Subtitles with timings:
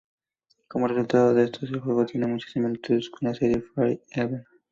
[0.67, 4.43] Como resultado de esto, el juego tiene muchas similitudes con la serie "Fire Emblem".